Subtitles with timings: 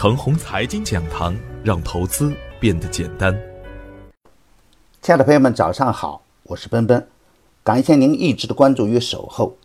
[0.00, 3.36] 程红财经讲堂，让投资变得简单。
[5.02, 7.04] 亲爱的朋友们，早上好，我是奔奔，
[7.64, 9.56] 感谢您一直的关注与守候。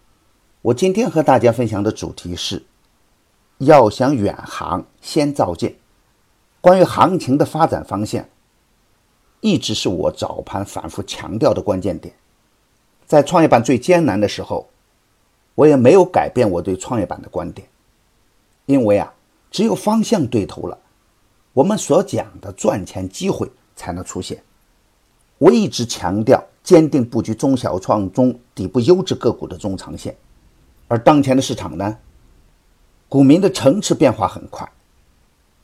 [0.63, 2.63] 我今天和大家分享的主题是：
[3.59, 5.75] 要想远航，先造舰。
[6.59, 8.25] 关于行情的发展方向，
[9.41, 12.11] 一直是我早盘反复强调的关键点。
[13.05, 14.67] 在创业板最艰难的时候，
[15.53, 17.67] 我也没有改变我对创业板的观点，
[18.65, 19.13] 因为啊。
[19.53, 20.75] 只有方向对头了，
[21.53, 24.43] 我们所讲的赚钱机会才能出现。
[25.37, 30.15] 我一直强调坚定布局中小创中底部优质个股的中长线，
[30.87, 31.95] 而当前的市场呢，
[33.07, 34.67] 股民的层次变化很快，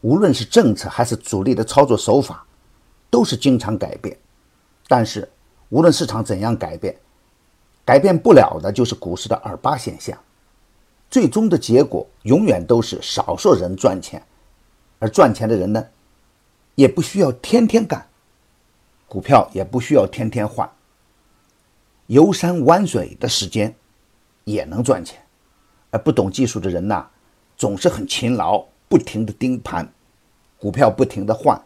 [0.01, 2.45] 无论是政策还是主力的操作手法，
[3.09, 4.15] 都是经常改变。
[4.87, 5.27] 但是
[5.69, 6.95] 无论市场怎样改变，
[7.83, 10.15] 改变不了的就是股市的二八现象。
[11.09, 14.21] 最终的结果永远都是少数人赚钱，
[14.99, 15.87] 而赚钱的人呢，
[16.75, 18.07] 也不需要天天干，
[19.07, 20.69] 股票也不需要天天换，
[22.07, 23.75] 游山玩水的时间
[24.43, 25.19] 也能赚钱。
[25.91, 27.07] 而不懂技术的人呐，
[27.57, 29.91] 总是很勤劳，不停的盯盘，
[30.59, 31.59] 股票不停的换，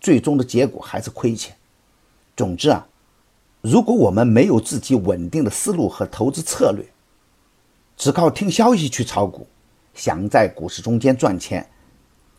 [0.00, 1.54] 最终的结果还是亏钱。
[2.36, 2.88] 总之啊，
[3.60, 6.84] 如果我们没有自己稳定的思路和投资策略，
[7.98, 9.44] 只靠听消息去炒股，
[9.92, 11.68] 想在股市中间赚钱，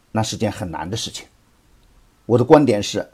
[0.10, 1.28] 那是件很难的事情。
[2.26, 3.06] 我的观点是，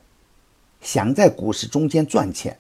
[0.79, 2.59] 想在股市中间赚钱，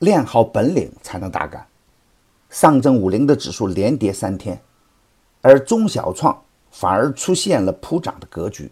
[0.00, 1.66] 练好本领才能大干。
[2.50, 4.60] 上证五零的指数连跌三天，
[5.40, 8.70] 而中小创反而出现了普涨的格局，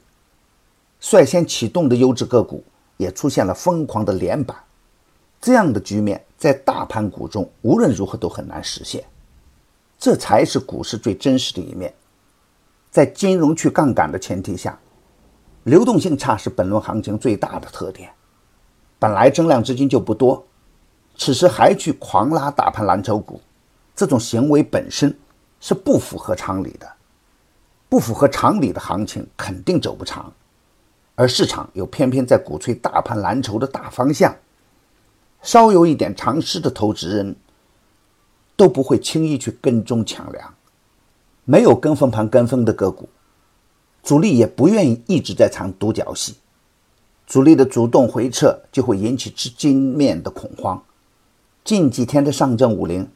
[1.01, 2.63] 率先启动的优质个股
[2.99, 4.55] 也出现了疯狂的连板。
[5.41, 9.03] 这样的局面在大盘股中无论如何都很难实现。
[10.05, 11.91] 这才是股市最真实的一面。
[12.91, 14.79] 在金融去杠杆的前提下，
[15.63, 18.11] 流动性差是本轮行情最大的特点。
[18.99, 20.47] 本来增量资金就不多，
[21.17, 23.41] 此时还去狂拉大盘蓝筹股，
[23.97, 25.19] 这种行为本身
[25.59, 26.87] 是不符合常理的。
[27.89, 30.31] 不符合常理的行情肯定走不长，
[31.15, 34.37] 而市场又偏偏在鼓吹大盘蓝筹的大方向，
[35.41, 37.35] 稍有一点常识的投资人。
[38.57, 40.55] 都不会轻易去跟踪抢粮，
[41.45, 43.09] 没有跟风盘跟风的个股，
[44.03, 46.37] 主力也不愿意一直在唱独角戏，
[47.27, 50.83] 主力的主动回撤就会引起资金面的恐慌。
[51.65, 53.09] 近几天的上证五零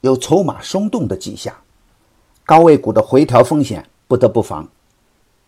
[0.00, 1.54] 有筹码松动的迹象，
[2.44, 4.66] 高位股的回调风险不得不防。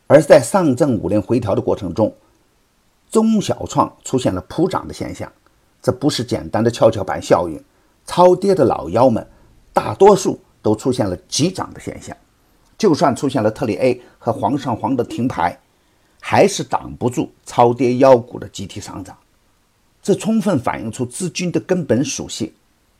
[0.06, 2.14] 而在上证五零回调的过程中，
[3.10, 5.32] 中小创出现了普涨的现象，
[5.81, 7.58] 这不是简单的跷跷板效应。
[8.06, 9.26] 超跌的老妖们，
[9.72, 12.16] 大多数都出现了急涨的现象。
[12.76, 15.56] 就算出现了特里 A 和煌上煌的停牌，
[16.20, 19.16] 还是挡不住超跌妖股的集体上涨。
[20.02, 22.52] 这充分反映出资金的根本属性：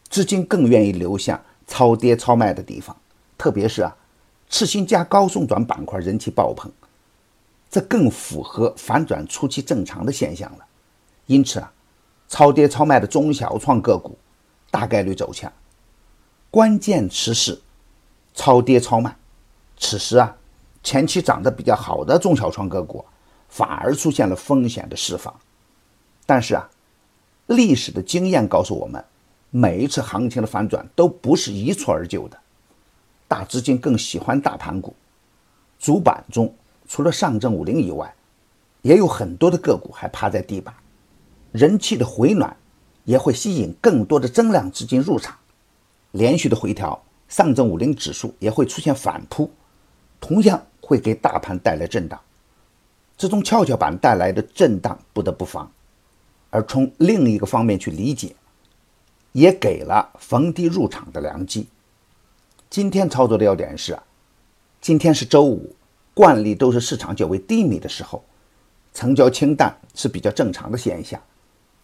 [0.09, 2.97] 资金更愿意流向超跌超卖的地方。
[3.37, 3.97] 特别是啊，
[4.49, 6.71] 次新加高送转板块人气爆棚，
[7.69, 10.65] 这更符合反转初期正常的现象了。
[11.27, 11.73] 因此啊，
[12.29, 14.17] 超跌超卖的中小创个股。
[14.73, 15.53] 大概率走强，
[16.51, 17.61] 关键词是
[18.33, 19.15] 超跌超卖。
[19.77, 20.35] 此时啊，
[20.83, 23.05] 前期涨得比较好的中小创个股
[23.51, 25.33] 反而出现了风险的释放。
[26.25, 26.71] 但是啊，
[27.47, 29.05] 历史的经验告诉我们，
[29.51, 32.39] 每一次行情的反转都不是一蹴而就的。
[33.29, 34.97] 大资金更喜欢大盘股，
[35.79, 36.55] 主板中
[36.89, 38.15] 除了上证五零以外，
[38.81, 40.75] 也有很多的个股还趴在地板，
[41.53, 42.57] 人气的回暖。
[43.05, 45.37] 也会吸引更多的增量资金入场，
[46.13, 49.51] 连续的回调，上证五零指数也会出现反扑，
[50.21, 52.21] 同样会给大盘带来震荡。
[53.17, 55.71] 这种跷跷板带来的震荡不得不防，
[56.51, 58.35] 而从另一个方面去理解，
[59.33, 61.69] 也给了逢低入场的良机。
[62.71, 63.99] 今天操作的要点是，
[64.81, 65.75] 今天是周五，
[66.15, 68.25] 惯例都是市场较为低迷的时候，
[68.95, 71.21] 成交清淡是比较正常的现象。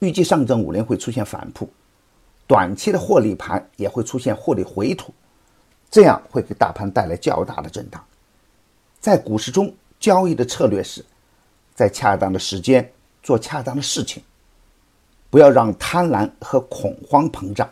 [0.00, 1.68] 预计上证五零会出现反扑，
[2.46, 5.12] 短期的获利盘也会出现获利回吐，
[5.90, 8.04] 这样会给大盘带来较大的震荡。
[9.00, 11.04] 在股市中交易的策略是，
[11.74, 12.92] 在恰当的时间
[13.22, 14.22] 做恰当的事情，
[15.30, 17.68] 不要让贪婪和恐慌膨胀。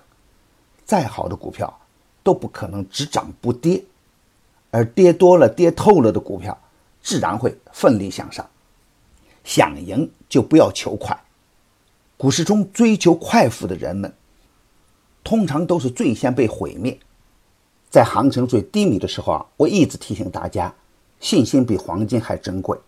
[0.84, 1.80] 再好的股票
[2.22, 3.84] 都不可能只涨不跌，
[4.70, 6.56] 而跌多了、跌透了的股票
[7.02, 8.48] 自然会奋力向上。
[9.42, 11.16] 想赢就不要求快。
[12.18, 14.10] 股市中追求快富的人们，
[15.22, 16.98] 通常都是最先被毁灭。
[17.90, 20.74] 在行情最低迷的时候啊，我一直提醒大家，
[21.20, 22.78] 信心比黄金还珍贵。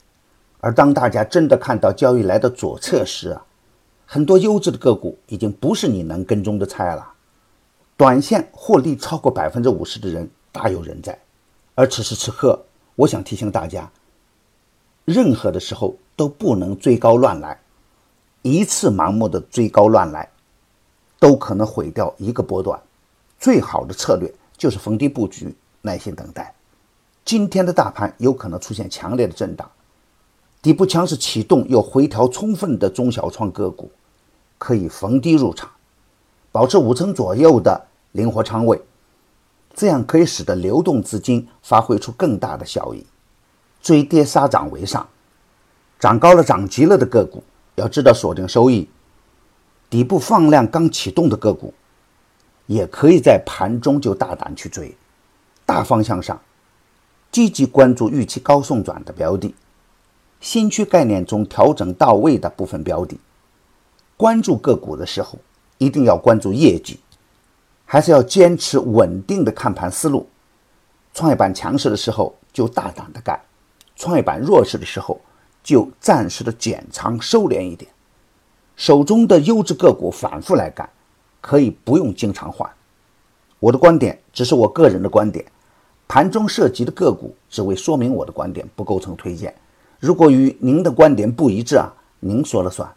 [0.61, 3.45] 而当大家真的看到交易来的左侧时啊，
[4.07, 7.13] 很多优质的个股已经不是你能跟踪的菜了。
[7.99, 11.19] 短线获利超过百分之五十的人大有人在。
[11.75, 12.65] 而此时此刻，
[12.97, 13.91] 我想提醒大家，
[15.05, 17.61] 任何的时候都不能追高乱来，
[18.53, 20.29] 一次盲目的追高乱来，
[21.19, 22.81] 都可能毁掉一个波段。
[23.39, 26.55] 最好的策略就是逢低布局，耐心等待。
[27.25, 29.71] 今天的大盘有可能出现强烈的震荡，
[30.63, 33.91] 底部强势启动又回调充分的中小创个股，
[34.57, 35.71] 可以逢低入场，
[36.51, 38.81] 保持五成左右的灵活仓位，
[39.75, 43.05] 这样可以使得流动资金发挥出更大的效益。
[43.81, 45.07] 追跌杀涨为上，
[46.01, 47.45] 涨高了涨急了的个股，
[47.79, 48.89] 要知道锁定收益。
[49.89, 51.73] 底部放量刚启动的个股。
[52.67, 54.95] 也可以在盘中就大胆去追，
[55.65, 56.39] 大方向上
[57.33, 59.55] 积极关注预期高送转的标的，
[60.39, 63.19] 新区概念中调整到位的部分标的。
[64.19, 65.39] 关注个股的时候，
[65.79, 67.01] 一定要关注业绩，
[67.87, 70.29] 还是要坚持稳定的看盘思路。
[71.15, 73.41] 创业板强势的时候就大胆的干，
[73.97, 75.19] 创业板弱势的时候
[75.69, 77.91] 就暂时的减仓收敛一点，
[78.75, 80.89] 手中的优质个股反复来干。
[81.43, 82.71] 可以不用经常换，
[83.59, 85.45] 我的观点只是我个人的观点，
[86.09, 89.55] 盘中涉及的个股只为说明我的观点，不构成推荐。
[90.01, 92.91] 如果与您的观点不一致啊，您说了算。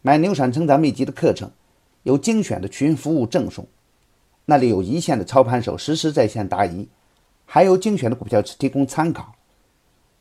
[0.00, 1.50] 买牛产成长秘籍的课程，
[2.04, 3.66] 有精选的群服务赠送，
[4.44, 6.86] 那里有一线的操盘手实时在线答疑，
[7.46, 9.34] 还有精选的股票提供参考。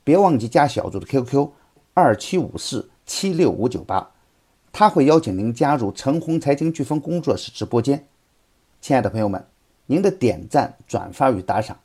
[0.03, 1.49] 别忘记加小组的 QQ：
[1.93, 4.11] 二七五四七六五九八。
[4.73, 8.07] 他会邀请您加入陈红财经飓风工作室直播间。
[8.79, 9.45] 亲爱的朋友们，
[9.85, 11.77] 您的点赞、转发与打赏，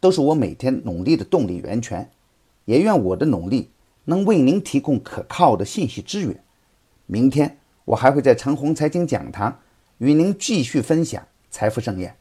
[0.00, 2.10] 都是我每天努力的动力源泉。
[2.64, 3.70] 也愿我的努力
[4.04, 6.42] 能为您提供可靠的信息资源。
[7.06, 9.58] 明天我还会在陈红财经讲堂
[9.98, 12.16] 与您继续分享财富盛宴。